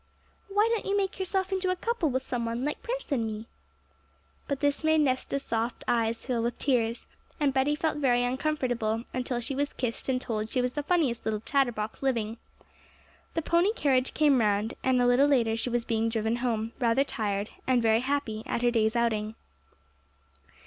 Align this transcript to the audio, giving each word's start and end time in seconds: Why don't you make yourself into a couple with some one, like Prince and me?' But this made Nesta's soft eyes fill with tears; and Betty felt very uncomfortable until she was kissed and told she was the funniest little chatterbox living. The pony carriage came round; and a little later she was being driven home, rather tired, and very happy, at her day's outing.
Why 0.49 0.67
don't 0.73 0.87
you 0.87 0.97
make 0.97 1.19
yourself 1.19 1.51
into 1.51 1.69
a 1.69 1.75
couple 1.75 2.09
with 2.09 2.23
some 2.23 2.43
one, 2.43 2.65
like 2.65 2.81
Prince 2.81 3.11
and 3.11 3.23
me?' 3.23 3.45
But 4.47 4.59
this 4.59 4.83
made 4.83 5.01
Nesta's 5.01 5.43
soft 5.43 5.83
eyes 5.87 6.25
fill 6.25 6.41
with 6.41 6.57
tears; 6.57 7.05
and 7.39 7.53
Betty 7.53 7.75
felt 7.75 7.97
very 7.99 8.23
uncomfortable 8.23 9.03
until 9.13 9.39
she 9.39 9.53
was 9.53 9.73
kissed 9.73 10.09
and 10.09 10.19
told 10.19 10.49
she 10.49 10.59
was 10.59 10.73
the 10.73 10.81
funniest 10.81 11.23
little 11.23 11.41
chatterbox 11.41 12.01
living. 12.01 12.37
The 13.35 13.43
pony 13.43 13.73
carriage 13.73 14.15
came 14.15 14.39
round; 14.39 14.73
and 14.83 14.99
a 14.99 15.05
little 15.05 15.27
later 15.27 15.55
she 15.55 15.69
was 15.69 15.85
being 15.85 16.09
driven 16.09 16.37
home, 16.37 16.71
rather 16.79 17.03
tired, 17.03 17.49
and 17.67 17.79
very 17.79 17.99
happy, 17.99 18.41
at 18.47 18.63
her 18.63 18.71
day's 18.71 18.95
outing. 18.95 19.35